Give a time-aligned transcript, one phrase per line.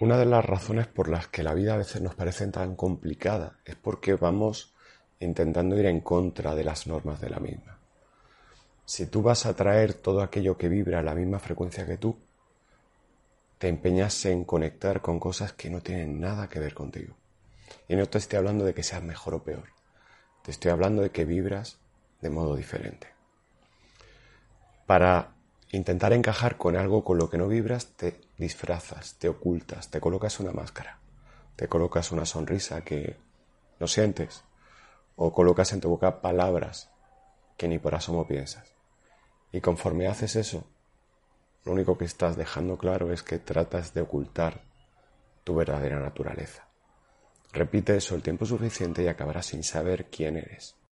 [0.00, 3.58] Una de las razones por las que la vida a veces nos parece tan complicada
[3.64, 4.72] es porque vamos
[5.18, 7.78] intentando ir en contra de las normas de la misma.
[8.84, 12.16] Si tú vas a traer todo aquello que vibra a la misma frecuencia que tú,
[13.58, 17.16] te empeñas en conectar con cosas que no tienen nada que ver contigo.
[17.88, 19.64] Y no te estoy hablando de que seas mejor o peor.
[20.44, 21.78] Te estoy hablando de que vibras
[22.20, 23.08] de modo diferente.
[24.86, 25.34] Para
[25.70, 30.40] intentar encajar con algo con lo que no vibras, te disfrazas, te ocultas, te colocas
[30.40, 30.98] una máscara,
[31.56, 33.16] te colocas una sonrisa que
[33.78, 34.44] no sientes,
[35.16, 36.90] o colocas en tu boca palabras
[37.56, 38.72] que ni por asomo piensas.
[39.52, 40.64] Y conforme haces eso,
[41.64, 44.62] lo único que estás dejando claro es que tratas de ocultar
[45.44, 46.68] tu verdadera naturaleza.
[47.52, 50.77] Repite eso el tiempo suficiente y acabarás sin saber quién eres.